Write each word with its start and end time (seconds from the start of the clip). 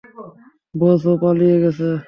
বস, 0.75 1.01
ও 1.05 1.13
পালিয়ে 1.21 1.57
গেছে। 1.63 1.89